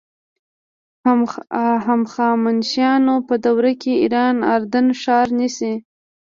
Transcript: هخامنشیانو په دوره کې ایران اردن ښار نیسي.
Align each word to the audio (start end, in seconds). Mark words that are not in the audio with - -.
هخامنشیانو 1.85 3.15
په 3.27 3.35
دوره 3.45 3.71
کې 3.81 3.93
ایران 4.03 4.35
اردن 4.53 4.87
ښار 5.01 5.27
نیسي. 5.39 5.73